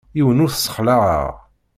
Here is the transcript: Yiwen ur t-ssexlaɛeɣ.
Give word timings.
Yiwen 0.17 0.43
ur 0.43 0.49
t-ssexlaɛeɣ. 0.51 1.27